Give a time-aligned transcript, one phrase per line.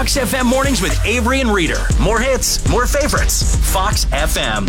[0.00, 1.76] Fox FM mornings with Avery and Reader.
[2.00, 3.54] More hits, more favorites.
[3.70, 4.66] Fox FM.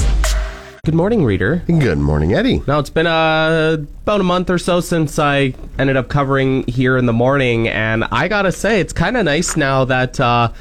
[0.84, 1.64] Good morning, reader.
[1.68, 2.62] Good morning, Eddie.
[2.68, 6.98] Now, it's been uh, about a month or so since I ended up covering here
[6.98, 10.52] in the morning, and I gotta say, it's kind of nice now that uh,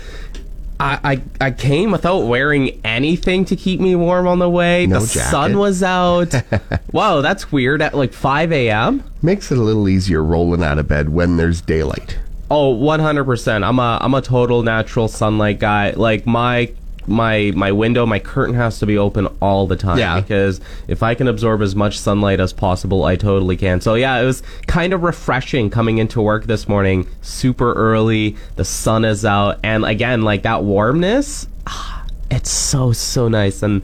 [0.78, 1.00] I,
[1.40, 4.86] I I came without wearing anything to keep me warm on the way.
[4.86, 5.30] No the jacket.
[5.32, 6.32] sun was out.
[6.92, 7.82] wow, that's weird.
[7.82, 9.02] At like 5 a.m.
[9.20, 12.20] Makes it a little easier rolling out of bed when there's daylight.
[12.50, 13.64] Oh, 100%.
[13.66, 15.90] I'm a I'm a total natural sunlight guy.
[15.92, 16.72] Like my
[17.06, 20.20] my my window, my curtain has to be open all the time Yeah.
[20.20, 23.80] because if I can absorb as much sunlight as possible, I totally can.
[23.80, 28.64] So yeah, it was kind of refreshing coming into work this morning, super early, the
[28.64, 33.82] sun is out and again like that warmness, ah, it's so so nice and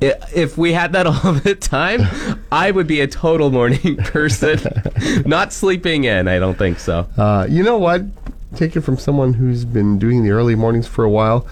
[0.00, 2.02] if we had that all the time,
[2.50, 4.60] I would be a total morning person.
[5.26, 7.06] Not sleeping in, I don't think so.
[7.16, 8.02] Uh, you know what?
[8.56, 11.46] Take it from someone who's been doing the early mornings for a while.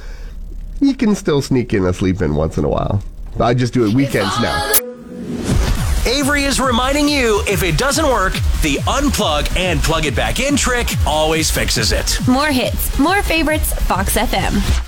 [0.80, 3.02] You can still sneak in a sleep in once in a while.
[3.40, 4.72] I just do it weekends now.
[6.06, 8.32] Avery is reminding you if it doesn't work,
[8.62, 12.18] the unplug and plug it back in trick always fixes it.
[12.26, 14.87] More hits, more favorites, Fox FM.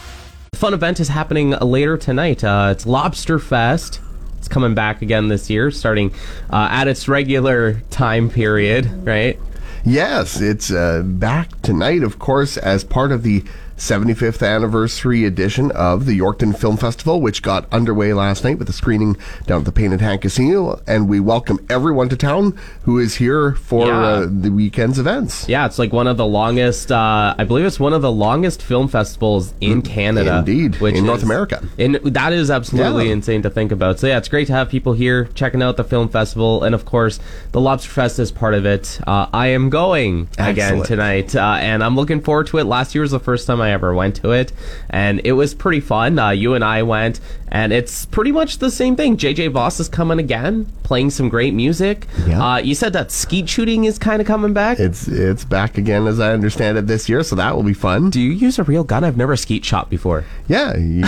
[0.60, 2.44] Fun event is happening later tonight.
[2.44, 3.98] Uh, it's Lobster Fest.
[4.36, 6.12] It's coming back again this year, starting
[6.50, 9.40] uh, at its regular time period, right?
[9.86, 13.42] Yes, it's uh, back tonight, of course, as part of the
[13.80, 18.74] 75th anniversary edition of the Yorkton Film Festival, which got underway last night with a
[18.74, 20.78] screening down at the Painted Hand Casino.
[20.86, 23.98] And we welcome everyone to town who is here for Yeah.
[23.98, 25.48] uh, the weekend's events.
[25.48, 26.92] Yeah, it's like one of the longest.
[26.92, 30.40] Uh, I believe it's one of the longest film festivals in Canada.
[30.40, 31.62] Indeed, which in North America.
[31.78, 33.12] And that is absolutely Yeah.
[33.14, 33.98] insane to think about.
[33.98, 36.84] So yeah, it's great to have people here checking out the film festival, and of
[36.84, 37.18] course,
[37.52, 39.00] the Lobster Fest is part of it.
[39.06, 42.64] Uh, I am going again tonight, uh, and I'm looking forward to it.
[42.64, 44.52] Last year was the first time I ever went to it,
[44.90, 46.18] and it was pretty fun.
[46.18, 49.16] Uh, you and I went, and it's pretty much the same thing.
[49.16, 52.06] JJ Voss is coming again, playing some great music.
[52.26, 52.42] Yeah.
[52.54, 54.78] Uh, you said that skeet shooting is kind of coming back.
[54.78, 58.10] It's it's back again as I understand it this year, so that will be fun.
[58.10, 59.04] Do you use a real gun?
[59.04, 60.24] I've never skeet shot before.
[60.48, 61.04] Yeah, you,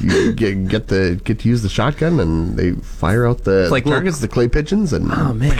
[0.00, 3.84] you get, get the get to use the shotgun and they fire out the like
[3.84, 5.58] targets, the clay pigeons, and Oh man,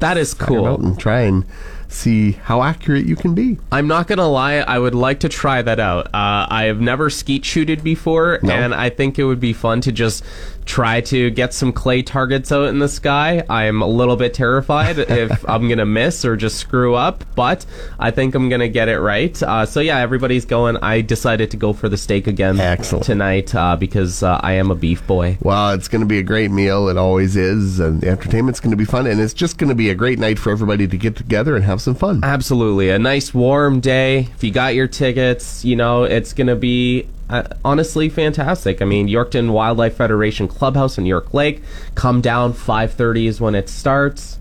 [0.00, 0.86] that is 'em out cool.
[0.86, 1.44] and try and
[1.90, 3.58] see how accurate you can be.
[3.72, 6.06] I'm not gonna lie, I would like to try that out.
[6.06, 8.52] Uh, I have never skeet shooted before, No.
[8.54, 10.24] and I think it would be fun to just
[10.70, 13.44] try to get some clay targets out in the sky.
[13.50, 17.66] I'm a little bit terrified if I'm gonna miss or just screw up, but
[17.98, 19.40] I think I'm gonna get it right.
[19.42, 20.76] Uh, so yeah, everybody's going.
[20.76, 23.04] I decided to go for the steak again Excellent.
[23.04, 25.38] tonight uh, because uh, I am a beef boy.
[25.42, 26.88] Well, it's going to be a great meal.
[26.88, 29.74] It always is, and the entertainment's going to be fun, and it's just going to
[29.74, 32.20] be a great night for everybody to get together and have some fun.
[32.22, 32.90] Absolutely.
[32.90, 34.20] A nice warm day.
[34.20, 38.82] If you got your tickets, you know, it's going to be uh, honestly fantastic.
[38.82, 41.62] I mean, Yorkton Wildlife Federation Clubhouse in York Lake.
[41.94, 44.38] Come down 5:30 is when it starts.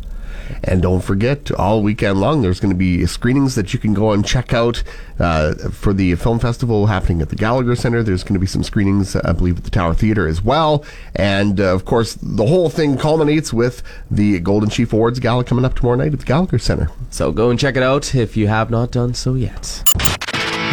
[0.63, 4.11] And don't forget, all weekend long, there's going to be screenings that you can go
[4.11, 4.83] and check out
[5.19, 8.03] uh, for the film festival happening at the Gallagher Center.
[8.03, 10.83] There's going to be some screenings, I believe, at the Tower Theater as well.
[11.15, 15.65] And uh, of course, the whole thing culminates with the Golden Sheaf Awards Gala coming
[15.65, 16.89] up tomorrow night at the Gallagher Center.
[17.09, 19.83] So go and check it out if you have not done so yet.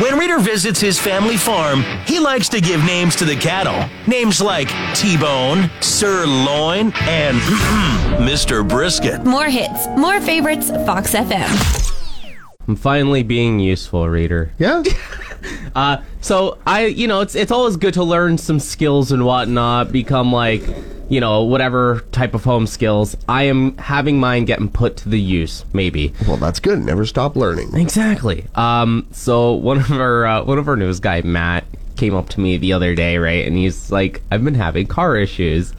[0.01, 3.89] When Reader visits his family farm, he likes to give names to the cattle.
[4.07, 7.39] Names like T-Bone, Sirloin, and
[8.21, 8.67] Mr.
[8.67, 9.25] Brisket.
[9.25, 11.96] More hits, more favorites, Fox FM.
[12.69, 14.53] I'm finally being useful, reader.
[14.59, 14.83] Yeah.
[15.77, 19.93] Uh, so I, you know, it's it's always good to learn some skills and whatnot.
[19.93, 20.63] Become like,
[21.09, 23.15] you know, whatever type of home skills.
[23.29, 25.65] I am having mine getting put to the use.
[25.73, 26.15] Maybe.
[26.27, 26.81] well, that's good.
[26.81, 27.77] Never stop learning.
[27.77, 28.47] Exactly.
[28.55, 31.65] Um, so one of our uh, one of our news guy Matt
[31.97, 35.17] came up to me the other day, right, and he's like, "I've been having car
[35.17, 35.73] issues,"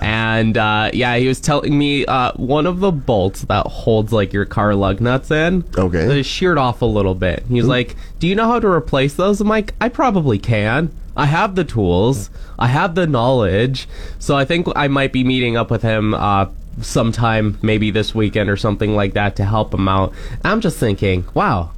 [0.00, 4.32] and uh, yeah, he was telling me uh, one of the bolts that holds like
[4.32, 6.18] your car lug nuts in, Okay.
[6.20, 7.44] is sheared off a little bit.
[7.48, 11.26] He's like, "Do you know how to replace those?" I'm like, "I probably can." I
[11.26, 12.30] have the tools.
[12.58, 13.86] I have the knowledge.
[14.18, 16.46] So I think I might be meeting up with him uh,
[16.80, 20.14] sometime, maybe this weekend or something like that, to help him out.
[20.42, 21.72] I'm just thinking, wow,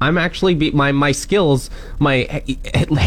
[0.00, 2.24] I'm actually be- my my skills, my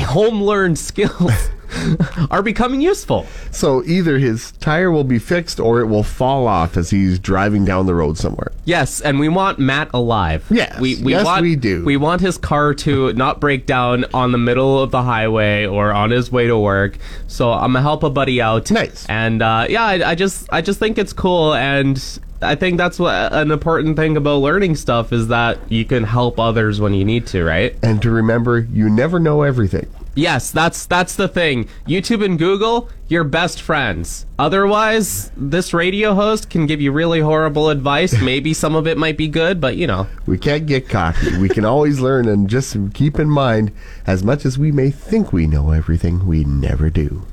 [0.08, 1.50] home learned skills
[2.32, 3.26] are becoming useful.
[3.52, 7.66] So either his tire will be fixed or it will fall off as he's driving
[7.66, 8.52] down the road somewhere.
[8.66, 10.46] Yes, and we want Matt alive.
[10.50, 11.84] Yes, we, we yes, want, we do.
[11.86, 15.92] We want his car to not break down on the middle of the highway or
[15.92, 16.98] on his way to work.
[17.28, 18.72] So I'm gonna help a buddy out.
[18.72, 19.06] Nice.
[19.08, 22.02] And uh, yeah, I, I just I just think it's cool, and
[22.42, 26.40] I think that's what an important thing about learning stuff is that you can help
[26.40, 27.76] others when you need to, right?
[27.82, 29.88] And to remember, you never know everything.
[30.18, 31.68] Yes, that's that's the thing.
[31.88, 34.26] YouTube and Google, your best friends.
[34.40, 38.20] Otherwise, this radio host can give you really horrible advice.
[38.22, 40.08] Maybe some of it might be good, but you know.
[40.26, 41.38] We can't get cocky.
[41.38, 43.72] We can always learn and just keep in mind,
[44.08, 47.24] as much as we may think we know everything, we never do.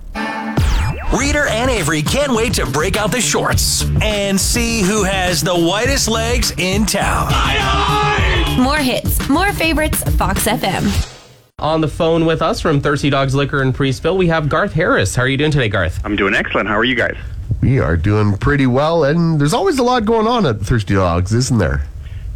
[1.19, 5.55] Reader and Avery can't wait to break out the shorts and see who has the
[5.55, 7.31] whitest legs in town.
[8.61, 11.11] More hits, more favorites, Fox FM.
[11.61, 15.15] On the phone with us from Thirsty Dogs Liquor in Preeceville, we have Garth Harris.
[15.15, 16.01] How are you doing today, Garth?
[16.05, 16.69] I'm doing excellent.
[16.69, 17.17] How are you guys?
[17.63, 21.33] We are doing pretty well, and there's always a lot going on at Thirsty Dogs,
[21.33, 21.87] isn't there?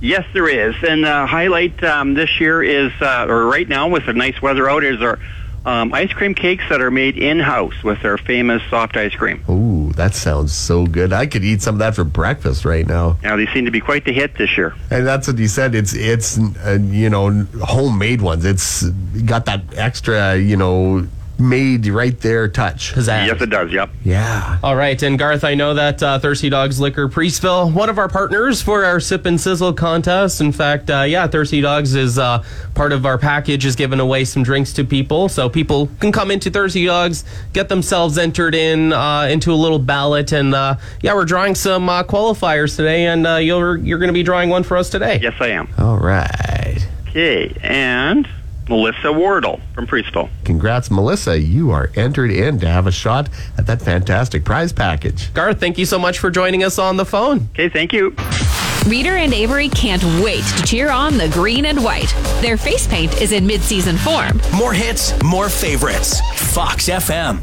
[0.00, 0.76] Yes, there is.
[0.88, 4.70] And the highlight um, this year is, uh, or right now with the nice weather
[4.70, 5.19] out, is our
[5.64, 9.44] um, ice cream cakes that are made in house with our famous soft ice cream.
[9.49, 11.12] Ooh, that sounds so good.
[11.12, 13.19] I could eat some of that for breakfast right now.
[13.22, 14.75] Now they seem to be quite the hit this year.
[14.90, 15.75] And that's what you said.
[15.75, 18.44] It's it's uh, you know homemade ones.
[18.44, 18.82] It's
[19.25, 21.06] got that extra you know
[21.38, 22.93] made right there touch.
[22.94, 23.26] Pizzazz.
[23.26, 23.73] Yes, it does.
[23.73, 23.90] Yep.
[24.05, 24.58] Yeah.
[24.62, 28.08] All right, and Garth, I know that uh, Thirsty Dogs Liquor Preeceville, one of our
[28.08, 30.40] partners for our Sip and Sizzle contest.
[30.40, 32.44] In fact, uh, yeah, Thirsty Dogs is uh,
[32.75, 36.31] part of our package, is giving away some drinks to people, so people can come
[36.31, 41.14] into Thirsty Dogs, get themselves entered in uh, into a little ballot, and uh, yeah,
[41.14, 44.62] we're drawing some uh, qualifiers today, and uh, you're you're going to be drawing one
[44.62, 45.19] for us today.
[45.23, 45.69] Yes, I am.
[45.79, 46.87] All right.
[47.08, 48.29] Okay, and
[48.68, 50.28] Melissa Wardle from Preeceville.
[50.44, 51.38] Congrats, Melissa.
[51.38, 55.32] You are entered in to have a shot at that fantastic prize package.
[55.34, 57.48] Garth, thank you so much for joining us on the phone.
[57.52, 58.14] Okay, thank you.
[58.86, 62.14] Reader and Avery can't wait to cheer on the green and white.
[62.40, 64.40] Their face paint is in mid-season form.
[64.54, 66.20] More hits, more favorites.
[66.54, 67.40] Fox FM.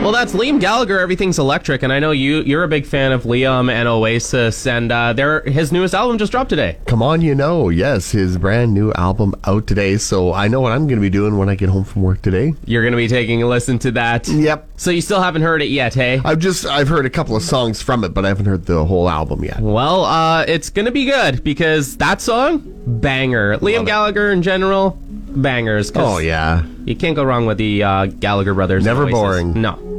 [0.00, 0.98] Well, that's Liam Gallagher.
[0.98, 4.90] Everything's electric, and I know you you're a big fan of Liam and Oasis, and
[4.90, 6.78] uh, their his newest album just dropped today.
[6.86, 7.68] Come on, you know.
[7.68, 9.98] Yes, his brand new album out today.
[9.98, 12.22] So I know what I'm going to be doing when I get home from work
[12.22, 12.54] today.
[12.64, 14.26] You're going to be taking a listen to that.
[14.26, 14.70] Yep.
[14.78, 16.20] So you still haven't heard it yet, hey?
[16.24, 18.86] I've just I've heard a couple of songs from it, but I haven't heard the
[18.86, 19.60] whole album yet.
[19.60, 23.58] Well, uh, it's going to be good because that song, banger.
[23.58, 25.92] Liam Gallagher in general, bangers.
[25.94, 26.64] Oh yeah.
[26.86, 28.84] You can't go wrong with the uh, Gallagher brothers.
[28.84, 29.60] Never boring.
[29.60, 29.89] No.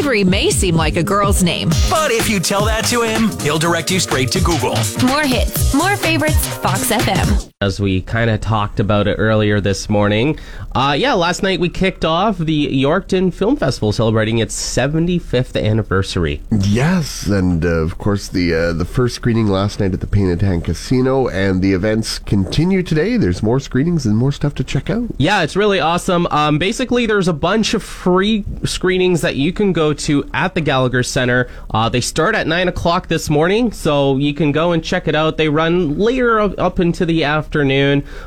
[0.00, 1.68] Avery may seem like a girl's name.
[1.90, 4.74] But if you tell that to him, he'll direct you straight to Google.
[5.06, 7.49] More hits, more favorites, Fox FM.
[7.62, 10.38] As we kind of talked about it earlier this morning,
[10.74, 16.40] uh, yeah, last night we kicked off the Yorkton Film Festival celebrating its 75th anniversary.
[16.50, 20.40] Yes, and uh, of course the uh, the first screening last night at the Painted
[20.40, 23.18] Hand Casino, and the events continue today.
[23.18, 25.10] There's more screenings and more stuff to check out.
[25.18, 26.26] Yeah, it's really awesome.
[26.28, 30.62] Um, basically, there's a bunch of free screenings that you can go to at the
[30.62, 31.46] Gallagher Center.
[31.74, 35.14] Uh, they start at 9 o'clock this morning, so you can go and check it
[35.14, 35.36] out.
[35.36, 37.49] They run later up into the afternoon.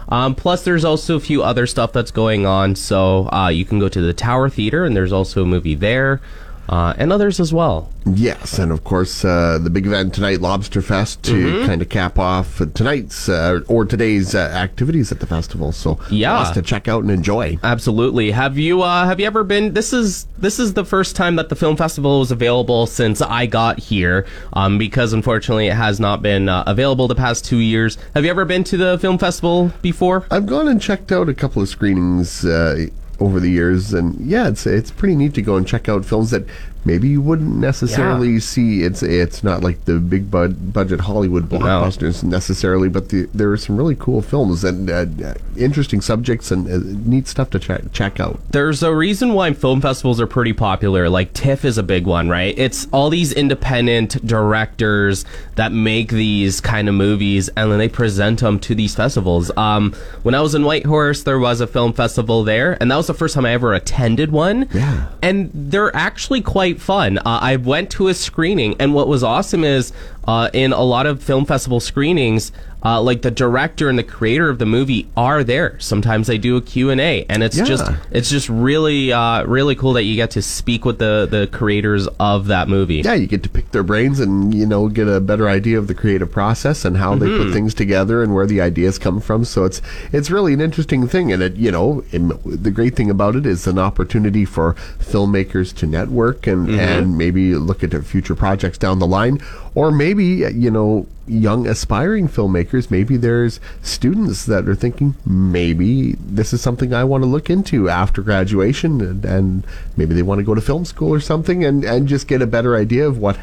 [0.10, 2.76] Um, plus, there's also a few other stuff that's going on.
[2.76, 6.22] So uh, you can go to the Tower Theater, and there's also a movie there.
[6.70, 7.90] Uh, and others as well.
[8.06, 11.66] Yes, and of course uh, the big event tonight, Lobster Fest, to Mm-hmm.
[11.66, 15.72] kind of cap off tonight's uh, or today's uh, activities at the festival.
[15.74, 16.38] So Yeah.
[16.38, 17.58] lots to check out and enjoy.
[17.64, 18.32] Absolutely.
[18.32, 19.74] Have you uh, have you ever been?
[19.74, 23.46] This is this is the first time that the film festival was available since I
[23.46, 24.26] got here.
[24.54, 27.98] Um, because unfortunately it has not been uh, available the past two years.
[28.16, 30.26] Have you ever been to the film festival before?
[30.32, 32.88] I've gone and checked out a couple of screenings uh,
[33.20, 36.32] over the years, and yeah, it's it's pretty neat to go and check out films
[36.32, 36.46] that
[36.86, 38.84] maybe you wouldn't necessarily see.
[38.84, 43.58] It's it's not like the big bud, budget Hollywood blockbusters necessarily, but the, there are
[43.58, 47.82] some really cool films and uh, uh, interesting subjects and uh, neat stuff to check
[47.94, 48.40] check out.
[48.52, 51.10] There's a reason why film festivals are pretty popular.
[51.10, 52.58] Like TIFF is a big one, right?
[52.58, 58.40] It's all these independent directors that make these kind of movies and then they present
[58.40, 59.52] them to these festivals.
[59.58, 59.94] Um,
[60.24, 63.14] when I was in Whitehorse, there was a film festival there, and that was the
[63.14, 64.68] first time I ever attended one.
[64.74, 65.10] Yeah.
[65.22, 67.18] And they're actually quite fun.
[67.20, 69.94] Uh, I went to a screening, and what was awesome is
[70.26, 72.52] uh, in a lot of film festival screenings,
[72.86, 75.80] uh, like the director and the creator of the movie are there.
[75.80, 77.64] Sometimes they do a Q&A and it's Yeah.
[77.64, 81.48] just it's just really uh, really cool that you get to speak with the the
[81.48, 82.96] creators of that movie.
[83.06, 85.88] yeah, you get to pick their brains and you know get a better idea of
[85.88, 87.44] the creative process and how they Mm-hmm.
[87.46, 89.46] put things together and where the ideas come from.
[89.46, 93.38] So it's it's really an interesting thing, and it you know the great thing about
[93.38, 96.80] it is an opportunity for filmmakers to network and Mm-hmm.
[96.80, 99.40] and maybe look at their future projects down the line,
[99.76, 102.92] or maybe uh, you know young aspiring filmmakers.
[102.92, 107.90] Maybe there's students that are thinking maybe this is something I want to look into
[107.90, 111.84] after graduation, and, and maybe they want to go to film school or something, and
[111.84, 113.38] and just get a better idea of what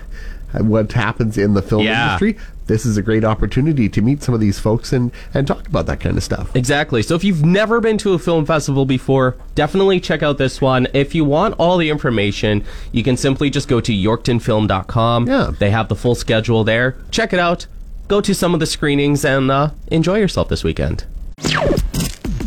[0.59, 2.05] what happens in the film Yeah.
[2.19, 2.37] industry.
[2.67, 5.87] This is a great opportunity to meet some of these folks and and talk about
[5.87, 6.55] that kind of stuff.
[6.55, 7.03] Exactly.
[7.03, 10.87] So if you've never been to a film festival before, definitely check out this one.
[10.95, 15.27] If you want all the information, you can simply just go to yorktonfilm.com.
[15.27, 15.51] Yeah.
[15.59, 16.97] They have the full schedule there.
[17.11, 17.67] Check it out.
[18.07, 21.05] Go to some of the screenings and uh, enjoy yourself this weekend.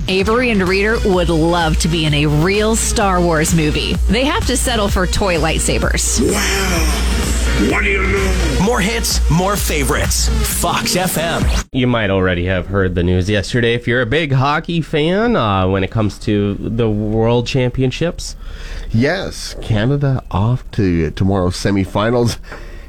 [0.10, 3.94] Avery and Reader would love to be in a real Star Wars movie.
[4.10, 7.23] They have to settle for toy lightsabers.
[7.62, 8.60] What do you know?
[8.66, 10.28] More hits, more favorites.
[10.62, 11.66] Fox FM.
[11.72, 15.68] You might already have heard the news yesterday if you're a big hockey fan uh,
[15.68, 18.36] when it comes to the World Championships.
[18.90, 22.38] Yes, Canada off to tomorrow's semifinals.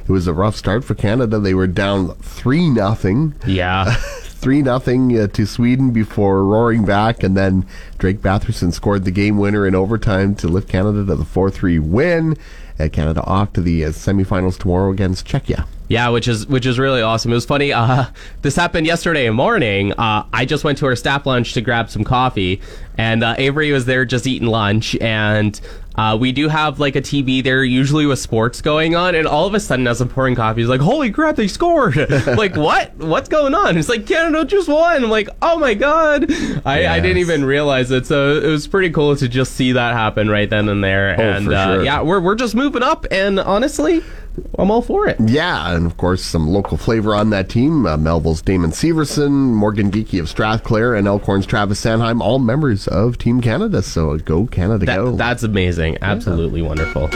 [0.09, 1.39] It was a rough start for Canada.
[1.39, 3.35] They were down three nothing.
[3.47, 3.95] Yeah.
[4.23, 7.67] three nothing uh, to Sweden before roaring back, and then
[7.99, 11.79] Drake Batherson scored the game winner in overtime to lift Canada to the four three
[11.79, 12.37] win.
[12.79, 15.67] Uh, Canada off to the uh, semifinals tomorrow against Czechia.
[15.89, 17.31] Yeah, which is which is really awesome.
[17.31, 17.73] It was funny.
[17.73, 18.07] Uh,
[18.43, 19.93] this happened yesterday morning.
[19.93, 22.61] Uh, I just went to our staff lunch to grab some coffee,
[22.97, 24.97] and uh, Avery was there just eating lunch.
[24.97, 25.61] And
[25.97, 29.15] uh, we do have like a TV there, usually with sports going on.
[29.15, 31.97] And all of a sudden, as I'm pouring coffee, he's like, "Holy crap, they scored!"
[32.27, 32.97] like, what?
[32.97, 33.77] What's going on?
[33.79, 35.05] It's like Canada just won.
[35.05, 36.31] I'm like, "Oh my god!"
[36.65, 38.07] I, I didn't even realize it.
[38.07, 41.11] So it was pretty cool to just see that happen right then and there.
[41.21, 41.85] and Oh, for uh, sure.
[41.85, 43.07] yeah, we're we're just moving up.
[43.11, 44.03] And honestly,
[44.59, 45.17] I'm all for it.
[45.21, 47.87] Yeah, and of course some local flavor on that team.
[47.87, 53.19] Uh, Melville's Damon Severson, Morgan Geekie of Strathclair, and Elkhorn's Travis Sanheim, all members of
[53.19, 53.83] Team Canada.
[53.83, 55.17] So go Canada, That, go!
[55.17, 55.99] That's amazing.
[56.03, 57.11] Absolutely wonderful.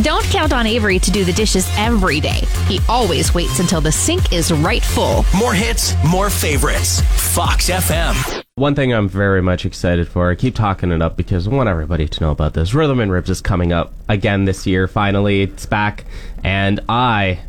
[0.00, 2.40] Don't count on Avery to do the dishes every day.
[2.66, 5.26] He always waits until the sink is right full.
[5.36, 7.02] More hits, more favorites.
[7.34, 8.42] Fox FM.
[8.54, 11.68] One thing I'm very much excited for, I keep talking it up because I want
[11.68, 12.72] everybody to know about this.
[12.72, 14.88] Rhythm and Ribs is coming up again this year.
[14.88, 16.06] Finally, it's back.
[16.42, 17.40] And I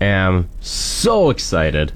[0.00, 1.92] am so excited.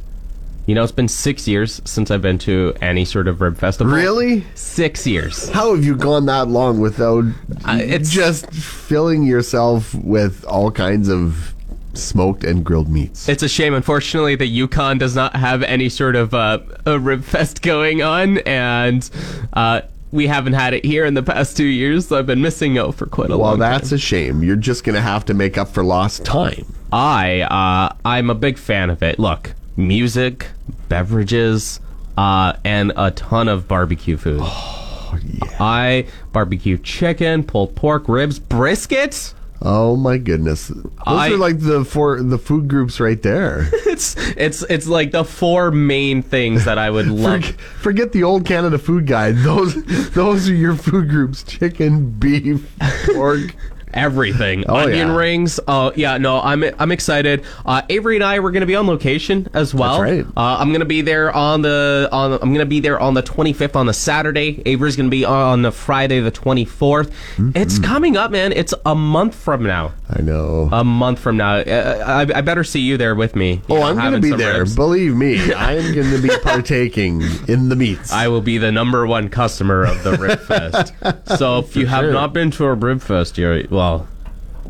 [0.67, 3.95] You know, it's been six years since I've been to any sort of rib festival.
[3.95, 4.45] really?
[4.57, 5.49] Six years.
[5.51, 7.25] How have you gone that long without
[7.65, 11.55] Uh, it's- just filling yourself with all kinds of
[11.95, 13.29] smoked and grilled meats?
[13.29, 13.75] It's a shame.
[13.75, 18.39] Unfortunately, the Yukon does not have any sort of uh, a rib fest going on,
[18.39, 19.09] and
[19.53, 22.09] uh, we haven't had it here in the past two years.
[22.09, 23.39] So I've been missing out for quite a while.
[23.39, 23.71] well, long time.
[23.79, 24.43] that's a shame.
[24.43, 26.67] You're just going to have to make up for lost time.
[26.93, 29.19] I uh, I'm a big fan of it.
[29.21, 30.49] Look, music,
[30.89, 31.81] beverages,
[32.17, 34.41] uh, and a ton of barbecue food.
[34.43, 35.19] Oh,
[35.61, 39.35] I barbecue chicken, pulled pork, ribs, brisket.
[39.63, 43.69] Oh my goodness, those I- are like the four the food groups right there.
[43.97, 47.41] It's it's it's like the four main things that I would love.
[47.41, 49.37] Forg- Forget the old Canada food guide.
[49.39, 52.71] Those those are your food groups: chicken, beef,
[53.15, 53.55] pork.
[53.97, 54.65] Everything.
[54.69, 55.17] Oh, Onion yeah.
[55.17, 55.59] rings.
[55.67, 57.45] Oh yeah, no, I'm I'm excited.
[57.65, 60.01] Uh, Avery and I we're gonna be on location as well.
[60.01, 60.27] That's right.
[60.37, 62.35] Uh, I'm gonna be there on the on.
[62.35, 64.63] I'm gonna be there on the 25th on the Saturday.
[64.67, 67.11] Avery's gonna be on the Friday the 24th.
[67.37, 67.51] Mm-hmm.
[67.55, 68.53] It's coming up, man.
[68.53, 69.93] It's a month from now.
[70.09, 70.69] I know.
[70.73, 71.57] A month from now.
[71.57, 73.63] Uh, I, I better see you there with me.
[73.69, 74.61] oh, know, I'm going to be there.
[74.61, 74.75] ribs.
[74.75, 78.13] Believe me, I am going to be partaking in the meats.
[78.13, 80.93] I will be the number one customer of the Rib Fest.
[81.39, 82.13] so if you have sure.
[82.13, 83.86] not been to a Rib Fest, you're well,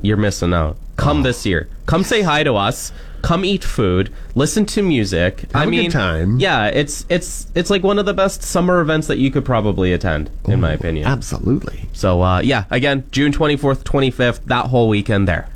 [0.02, 0.76] you're missing out.
[0.78, 0.82] Oh.
[0.96, 1.68] Come this year.
[1.86, 2.92] Come say hi to us.
[3.22, 4.12] Come eat food.
[4.34, 5.44] Listen to music.
[5.54, 6.38] I a good mean, time.
[6.38, 9.92] Yeah, it's it's it's like one of the best summer events that you could probably
[9.92, 11.06] attend, in my opinion.
[11.06, 11.88] Absolutely.
[11.92, 15.48] So uh, yeah, again, June 24th, 25th, that whole weekend there.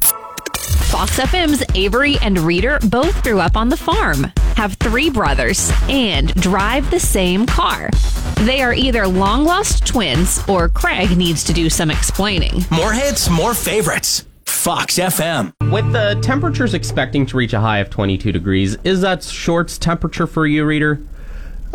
[0.91, 4.25] Fox FM's Avery and Reader both grew up on the farm,
[4.57, 7.89] have three brothers, and drive the same car.
[8.47, 12.65] They are either long lost twins or Craig needs to do some explaining.
[12.71, 14.25] More hits, more favorites.
[14.47, 15.53] Fox FM.
[15.71, 20.27] With the temperatures expecting to reach a high of 22 degrees, is that shorts temperature
[20.27, 21.01] for you, reader?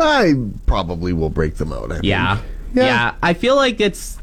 [0.00, 0.34] I
[0.66, 1.90] probably will break them out.
[1.90, 2.04] I think.
[2.04, 2.40] Yeah.
[2.74, 2.84] Yeah.
[2.84, 3.14] yeah.
[3.22, 4.18] I feel like it's.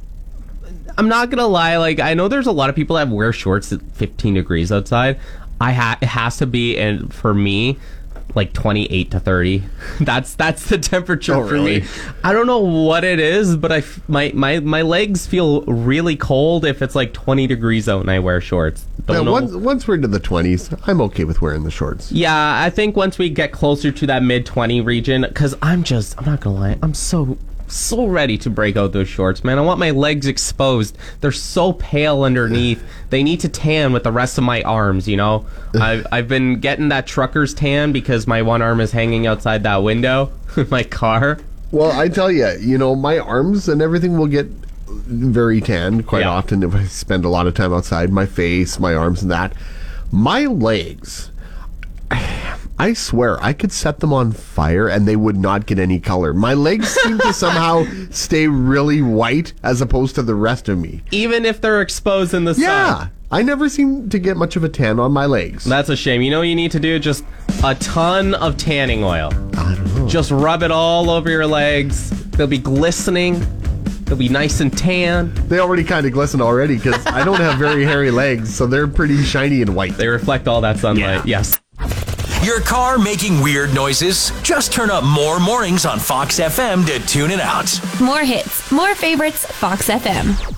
[0.98, 1.78] I'm not gonna lie.
[1.78, 5.20] Like I know there's a lot of people that wear shorts at 15 degrees outside.
[5.62, 7.80] I ha- it has to be, and for me,
[8.36, 9.64] like 28 to 30.
[10.02, 11.82] That's that's the temperature Oh, for really?
[11.82, 11.88] me.
[12.24, 16.16] I don't know what it is, but I f- my my my legs feel really
[16.16, 18.86] cold if it's like 20 degrees out and I wear shorts.
[19.06, 19.32] Don't know.
[19.34, 22.12] once, once we're into the 20s, I'm okay with wearing the shorts.
[22.12, 26.18] Yeah, I think once we get closer to that mid 20 region, because I'm just,
[26.18, 27.38] I'm not gonna lie, I'm so,
[27.74, 29.58] so ready to break out those shorts, man.
[29.58, 30.98] I want my legs exposed.
[31.22, 32.84] They're so pale underneath.
[33.10, 35.46] They need to tan with the rest of my arms, you know?
[35.80, 39.84] I've, I've been getting that trucker's tan because my one arm is hanging outside that
[39.84, 41.40] window in my car.
[41.72, 44.46] Well, I tell you, you know, my arms and everything will get
[44.88, 46.30] very tanned quite Yeah.
[46.30, 48.12] often if I spend a lot of time outside.
[48.12, 49.54] My face, my arms, and that.
[50.12, 51.32] My legs,
[52.80, 56.34] I swear, I could set them on fire and they would not get any color.
[56.34, 61.02] My legs seem to somehow stay really white as opposed to the rest of me.
[61.12, 62.64] Even if they're exposed in the sun.
[62.64, 63.12] Yeah, sun.
[63.32, 65.64] I never seem to get much of a tan on my legs.
[65.66, 66.22] That's a shame.
[66.22, 67.00] You know what you need to do?
[67.00, 67.24] Just
[67.64, 69.30] a ton of tanning oil.
[69.58, 70.08] I don't know.
[70.08, 72.10] Just rub it all over your legs.
[72.32, 73.44] They'll be glistening.
[74.06, 75.34] They'll be nice and tan.
[75.48, 78.88] They already kind of glisten already because I don't have very hairy legs, so they're
[78.88, 79.96] pretty shiny and white.
[79.96, 81.26] They reflect all that sunlight.
[81.26, 81.60] Yes.
[82.44, 84.34] Your car making weird noises?
[84.42, 87.80] Just turn up more mornings on Fox FM to tune it out.
[88.02, 90.58] More hits, more favorites, Fox FM.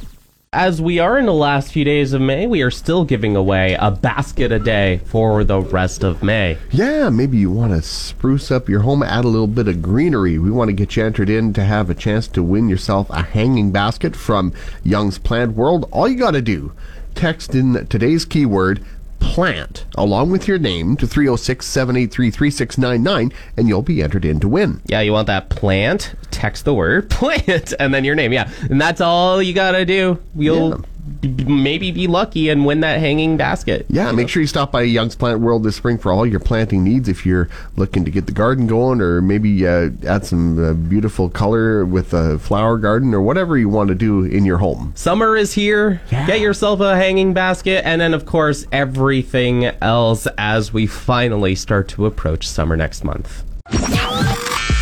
[0.52, 3.78] As we are in the last few days of May, we are still giving away
[3.80, 6.58] a basket a day for the rest of May.
[6.72, 10.40] Yeah, maybe you want to spruce up your home, add a little bit of greenery.
[10.40, 13.22] We want to get you entered in to have a chance to win yourself a
[13.22, 15.88] hanging basket from Young's Plant World.
[15.92, 16.74] All you got to do,
[17.14, 18.84] text in today's keyword
[19.26, 24.48] plant along with your name to 306 783 3699 and you'll be entered in to
[24.48, 24.82] win.
[24.86, 26.16] Yeah, you want that plant?
[26.32, 28.32] Text the word plant and then your name.
[28.32, 28.50] Yeah.
[28.70, 30.22] And that's all you got to do.
[30.36, 30.86] You'll
[31.22, 33.86] b- maybe be lucky and win that hanging basket.
[33.90, 36.84] Yeah, make sure you stop by Young's Plant World this spring for all your planting
[36.84, 37.08] needs.
[37.08, 41.30] If you're looking to get the garden going, or maybe uh, add some uh, beautiful
[41.30, 44.94] color with a flower garden, or whatever you want to do in your home.
[44.96, 46.02] Summer is here.
[46.10, 51.88] Get yourself a hanging basket, and then, of course, everything else as we finally start
[51.90, 53.44] to approach summer next month.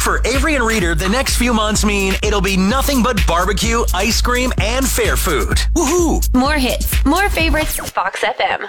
[0.03, 4.21] For Avery and Reader, the next few months mean it'll be nothing but barbecue, ice
[4.21, 5.59] cream, and fair food.
[5.77, 6.21] Woohoo!
[6.35, 8.59] More hits, more favorites, Fox FM.